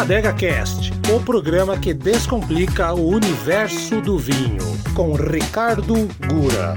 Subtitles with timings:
[0.00, 4.64] Adega Cast, o programa que descomplica o universo do vinho,
[4.96, 6.74] com Ricardo Gura.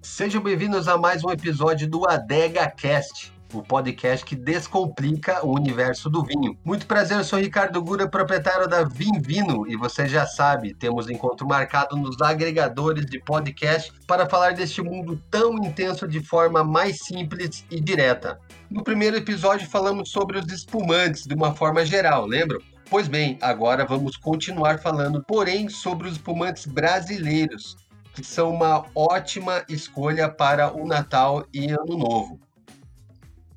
[0.00, 6.10] Sejam bem-vindos a mais um episódio do Adega Cast o podcast que descomplica o universo
[6.10, 6.56] do vinho.
[6.64, 11.46] Muito prazer, eu sou Ricardo Gura, proprietário da Vinvino, e você já sabe, temos encontro
[11.46, 17.64] marcado nos agregadores de podcast para falar deste mundo tão intenso de forma mais simples
[17.70, 18.38] e direta.
[18.70, 22.60] No primeiro episódio falamos sobre os espumantes de uma forma geral, lembram?
[22.88, 27.76] Pois bem, agora vamos continuar falando, porém, sobre os espumantes brasileiros,
[28.14, 32.45] que são uma ótima escolha para o Natal e Ano Novo.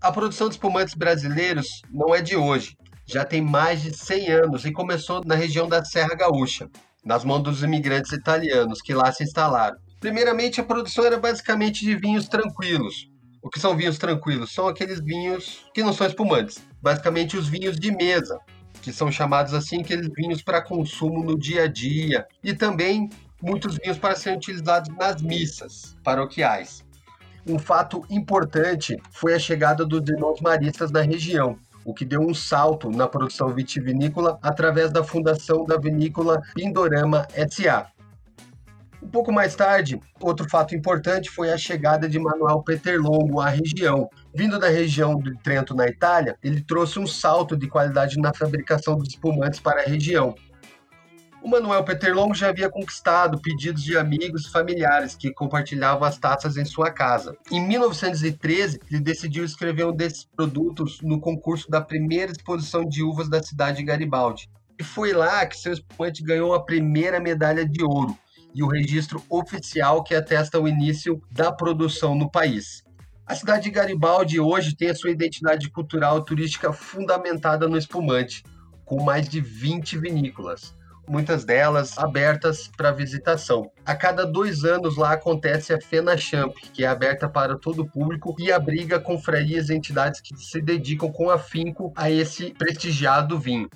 [0.02, 4.64] A produção de espumantes brasileiros não é de hoje, já tem mais de 100 anos
[4.64, 6.70] e começou na região da Serra Gaúcha,
[7.04, 9.78] nas mãos dos imigrantes italianos que lá se instalaram.
[10.00, 13.10] Primeiramente, a produção era basicamente de vinhos tranquilos.
[13.42, 14.54] O que são vinhos tranquilos?
[14.54, 18.40] São aqueles vinhos que não são espumantes, basicamente os vinhos de mesa,
[18.82, 23.10] que são chamados assim aqueles vinhos para consumo no dia a dia, e também
[23.42, 26.88] muitos vinhos para serem utilizados nas missas paroquiais
[27.48, 32.34] um fato importante foi a chegada dos irmãos maristas na região, o que deu um
[32.34, 37.88] salto na produção vitivinícola através da fundação da vinícola Pindorama SA.
[39.02, 44.10] Um pouco mais tarde, outro fato importante foi a chegada de Manuel Peterlongo à região.
[44.36, 48.98] Vindo da região de Trento, na Itália, ele trouxe um salto de qualidade na fabricação
[48.98, 50.36] dos espumantes para a região.
[51.42, 56.58] O Manuel Peterlong já havia conquistado pedidos de amigos e familiares que compartilhavam as taças
[56.58, 57.34] em sua casa.
[57.50, 63.30] Em 1913, ele decidiu escrever um desses produtos no concurso da primeira exposição de uvas
[63.30, 64.50] da cidade de Garibaldi.
[64.78, 68.18] E foi lá que seu espumante ganhou a primeira medalha de ouro
[68.54, 72.84] e o registro oficial que atesta o início da produção no país.
[73.26, 78.44] A cidade de Garibaldi hoje tem a sua identidade cultural turística fundamentada no espumante,
[78.84, 80.78] com mais de 20 vinícolas
[81.10, 83.72] muitas delas abertas para visitação.
[83.84, 88.36] A cada dois anos lá acontece a FenaChamp, que é aberta para todo o público
[88.38, 93.68] e abriga confrarias e entidades que se dedicam com afinco a esse prestigiado vinho.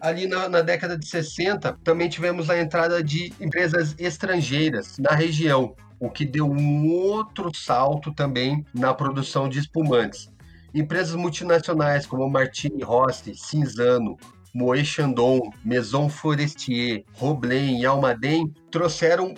[0.00, 5.74] Ali na, na, década de 60, também tivemos a entrada de empresas estrangeiras na região,
[5.98, 10.30] o que deu um outro salto também na produção de espumantes.
[10.72, 14.16] Empresas multinacionais como Martini Rossi, Cinzano,
[14.56, 19.34] Moët Chandon, Maison Forestier, Roblen e Almaden trouxeram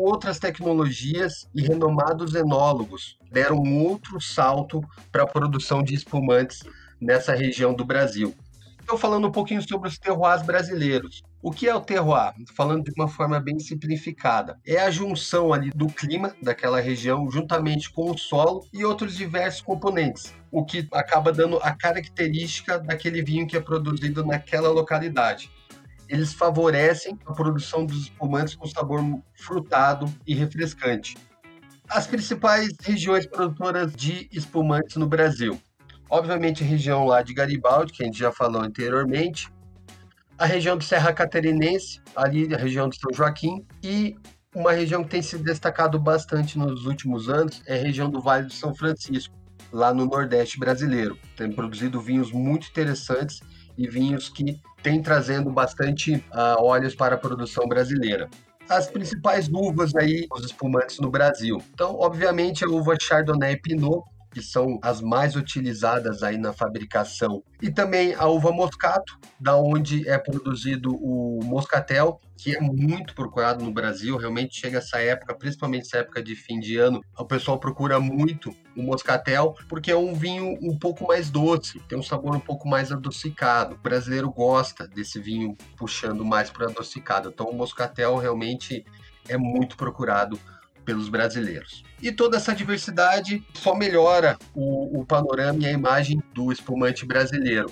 [0.00, 6.62] outras tecnologias e renomados enólogos deram um outro salto para a produção de espumantes
[6.98, 8.34] nessa região do Brasil.
[8.82, 11.22] Então, falando um pouquinho sobre os terroirs brasileiros.
[11.40, 12.34] O que é o terroir?
[12.54, 17.90] Falando de uma forma bem simplificada, é a junção ali do clima daquela região juntamente
[17.90, 23.46] com o solo e outros diversos componentes, o que acaba dando a característica daquele vinho
[23.46, 25.50] que é produzido naquela localidade.
[26.08, 29.00] Eles favorecem a produção dos espumantes com sabor
[29.34, 31.16] frutado e refrescante.
[31.88, 35.60] As principais regiões produtoras de espumantes no Brasil.
[36.12, 39.50] Obviamente, a região lá de Garibaldi, que a gente já falou anteriormente,
[40.36, 44.14] a região do Serra Catarinense, ali a região de São Joaquim, e
[44.54, 48.44] uma região que tem se destacado bastante nos últimos anos é a região do Vale
[48.44, 49.34] do São Francisco,
[49.72, 51.16] lá no Nordeste brasileiro.
[51.34, 53.40] Tem produzido vinhos muito interessantes
[53.78, 58.28] e vinhos que têm trazendo bastante uh, óleos para a produção brasileira.
[58.68, 61.56] As principais uvas aí, os espumantes no Brasil.
[61.72, 67.42] Então, obviamente, a uva Chardonnay e Pinot que são as mais utilizadas aí na fabricação.
[67.60, 73.64] E também a uva moscato, da onde é produzido o moscatel, que é muito procurado
[73.64, 74.16] no Brasil.
[74.16, 78.54] Realmente chega essa época, principalmente essa época de fim de ano, o pessoal procura muito
[78.76, 82.66] o moscatel, porque é um vinho um pouco mais doce, tem um sabor um pouco
[82.68, 83.74] mais adocicado.
[83.74, 87.28] O brasileiro gosta desse vinho puxando mais para adocicado.
[87.28, 88.84] Então o moscatel realmente
[89.28, 90.38] é muito procurado
[90.84, 91.84] pelos brasileiros.
[92.00, 97.70] E toda essa diversidade só melhora o, o panorama e a imagem do espumante brasileiro.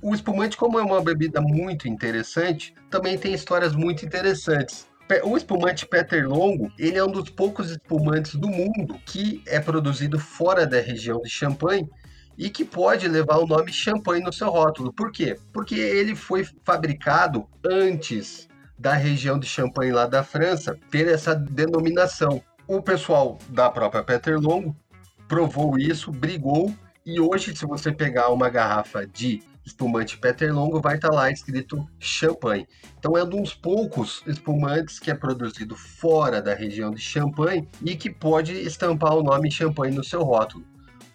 [0.00, 4.86] O espumante, como é uma bebida muito interessante, também tem histórias muito interessantes.
[5.24, 10.18] O espumante Peter Longo, ele é um dos poucos espumantes do mundo que é produzido
[10.18, 11.88] fora da região de Champagne
[12.36, 14.92] e que pode levar o nome Champagne no seu rótulo.
[14.92, 15.36] Por quê?
[15.52, 18.47] Porque ele foi fabricado antes
[18.78, 22.40] da região de Champagne lá da França ter essa denominação.
[22.66, 24.76] O pessoal da própria Peter Longo
[25.26, 26.72] provou isso, brigou
[27.04, 31.30] e hoje se você pegar uma garrafa de espumante Peter Longo, vai estar tá lá
[31.30, 32.66] escrito champanhe.
[32.98, 37.94] Então é um dos poucos espumantes que é produzido fora da região de Champagne e
[37.94, 40.64] que pode estampar o nome champanhe no seu rótulo.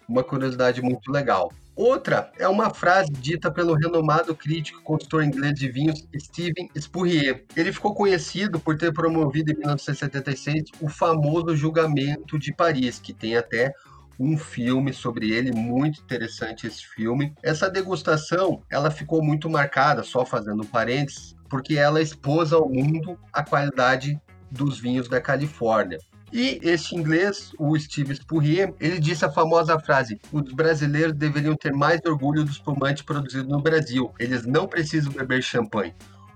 [0.08, 1.52] Uma curiosidade muito legal.
[1.76, 7.44] Outra é uma frase dita pelo renomado crítico e consultor inglês de vinhos Steven Spurrier.
[7.56, 13.36] Ele ficou conhecido por ter promovido em 1976 o famoso julgamento de Paris, que tem
[13.36, 13.74] até
[14.20, 17.34] um filme sobre ele, muito interessante esse filme.
[17.42, 23.42] Essa degustação, ela ficou muito marcada, só fazendo parênteses, porque ela expôs ao mundo a
[23.42, 24.16] qualidade
[24.48, 25.98] dos vinhos da Califórnia.
[26.36, 31.72] E esse inglês, o Steve Spurrier, ele disse a famosa frase: os brasileiros deveriam ter
[31.72, 34.12] mais orgulho do espumante produzido no Brasil.
[34.18, 35.94] Eles não precisam beber champanhe.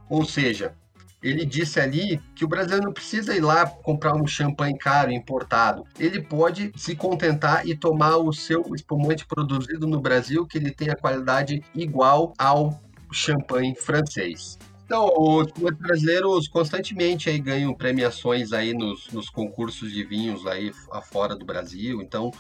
[0.09, 0.73] Ou seja,
[1.21, 5.83] ele disse ali que o brasileiro não precisa ir lá comprar um champanhe caro importado.
[5.99, 10.91] Ele pode se contentar e tomar o seu espumante produzido no Brasil, que ele tem
[10.91, 12.81] a qualidade igual ao
[13.11, 14.57] champanhe francês.
[14.89, 21.37] Então, os brasileiros constantemente aí ganham premiações aí nos, nos concursos de vinhos aí fora
[21.37, 22.01] do Brasil.
[22.01, 22.31] Então,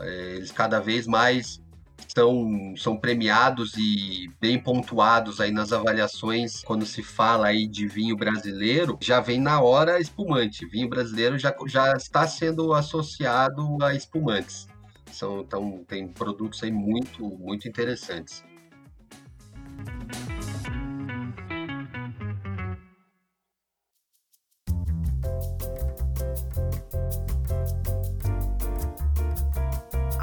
[0.00, 1.58] é, eles cada vez mais
[2.06, 8.14] são, são premiados e bem pontuados aí nas avaliações quando se fala aí de vinho
[8.14, 10.66] brasileiro, já vem na hora espumante.
[10.66, 14.68] Vinho brasileiro já, já está sendo associado a espumantes.
[15.10, 18.44] São, então tem produtos aí muito, muito interessantes.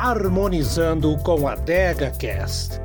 [0.03, 2.77] Harmonizando com a DegaCast.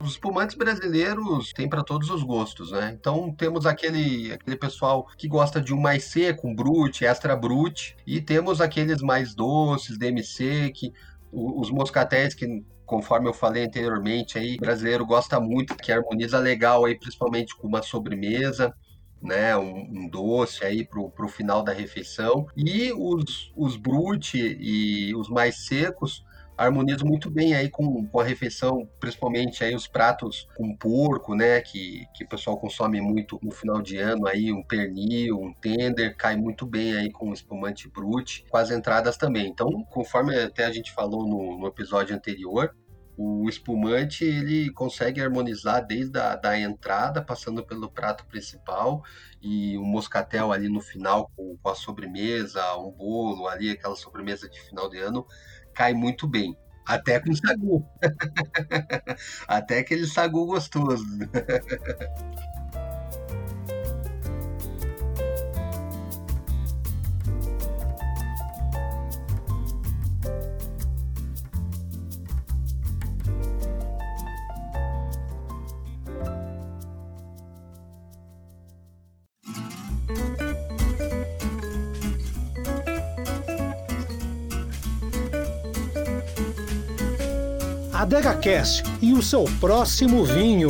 [0.00, 2.96] Os espumantes brasileiros têm para todos os gostos, né?
[3.00, 7.96] Então temos aquele, aquele pessoal que gosta de um mais seco, um brute, extra brute,
[8.04, 10.92] e temos aqueles mais doces, DMC, que
[11.30, 16.84] os moscatéis que conforme eu falei anteriormente, aí, o brasileiro gosta muito, que harmoniza legal
[16.84, 18.74] aí, principalmente com uma sobremesa,
[19.22, 22.46] né, um, um doce aí pro, pro final da refeição.
[22.56, 26.24] E os, os brute e os mais secos
[26.56, 31.60] harmonizam muito bem aí com, com a refeição, principalmente aí os pratos com porco, né,
[31.60, 36.16] que, que o pessoal consome muito no final de ano aí, um pernil, um tender,
[36.16, 39.48] cai muito bem aí com espumante brute, com as entradas também.
[39.48, 42.74] Então, conforme até a gente falou no, no episódio anterior,
[43.16, 49.04] o espumante ele consegue harmonizar desde a da entrada, passando pelo prato principal
[49.40, 54.48] e um moscatel ali no final com, com a sobremesa, um bolo ali, aquela sobremesa
[54.48, 55.24] de final de ano,
[55.74, 56.56] cai muito bem.
[56.86, 57.86] Até com sagu.
[59.48, 61.04] Até aquele sagu gostoso.
[87.94, 90.68] Adega Cast e o seu próximo vinho.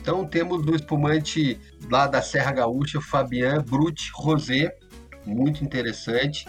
[0.00, 4.74] Então temos do espumante lá da Serra Gaúcha, Fabian Brut Rosé,
[5.26, 6.48] muito interessante,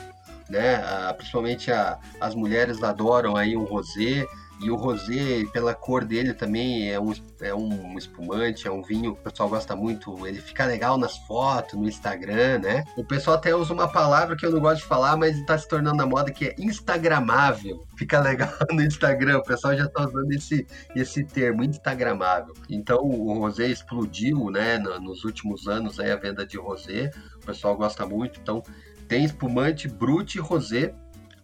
[0.50, 0.76] né?
[0.76, 4.26] Ah, principalmente a, as mulheres adoram aí um rosé.
[4.62, 9.16] E o rosé, pela cor dele também, é um, é um espumante, é um vinho
[9.16, 10.28] que o pessoal gosta muito.
[10.28, 12.84] Ele fica legal nas fotos, no Instagram, né?
[12.98, 15.68] O pessoal até usa uma palavra que eu não gosto de falar, mas está se
[15.68, 17.86] tornando na moda, que é instagramável.
[17.98, 22.54] Fica legal no Instagram, o pessoal já está usando esse, esse termo, instagramável.
[22.70, 27.12] Então o rosé explodiu, né, nos últimos anos aí a venda de rosé.
[27.42, 28.62] O pessoal gosta muito, então
[29.08, 30.94] tem espumante Brut Rosé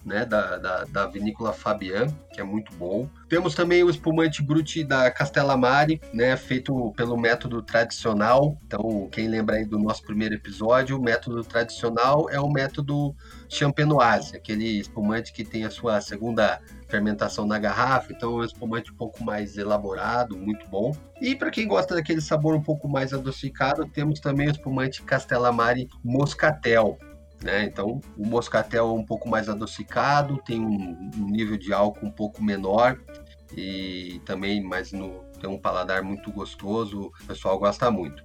[0.06, 3.10] né, da, da, da, vinícola Fabian, que é muito bom.
[3.28, 8.58] Temos também o espumante Brut da Castellamare, né, feito pelo método tradicional.
[8.68, 13.16] Então, quem lembra aí do nosso primeiro episódio, o método tradicional é o método
[13.50, 18.92] champenoise, aquele espumante que tem a sua segunda fermentação na garrafa, então é um espumante
[18.92, 20.96] um pouco mais elaborado, muito bom.
[21.20, 25.90] E para quem gosta daquele sabor um pouco mais adocicado, temos também o espumante Castellamare
[26.04, 26.98] Moscatel,
[27.42, 27.66] né?
[27.66, 32.44] Então, o moscatel é um pouco mais adocicado, tem um, nível de álcool um pouco
[32.44, 33.00] menor
[33.56, 38.24] e também mais no, tem um paladar muito gostoso, o pessoal gosta muito.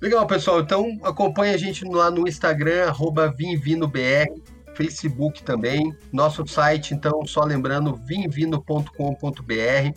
[0.00, 0.60] Legal, pessoal.
[0.60, 2.90] Então acompanha a gente lá no Instagram,
[3.36, 4.32] VinvinoBR.
[4.74, 5.94] Facebook também.
[6.12, 8.92] Nosso site, então, só lembrando, vinvino.com.br.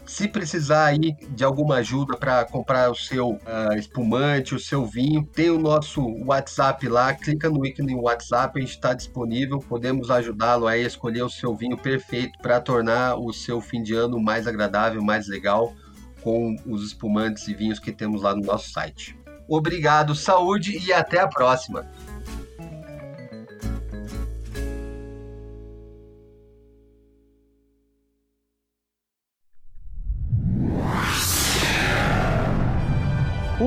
[0.06, 5.24] Se precisar aí de alguma ajuda para comprar o seu uh, espumante, o seu vinho,
[5.26, 10.68] tem o nosso WhatsApp lá, clica no ícone WhatsApp, a gente está disponível, podemos ajudá-lo
[10.68, 15.02] a escolher o seu vinho perfeito para tornar o seu fim de ano mais agradável,
[15.02, 15.74] mais legal
[16.22, 19.18] com os espumantes e vinhos que temos lá no nosso site.
[19.48, 21.86] Obrigado, saúde e até a próxima!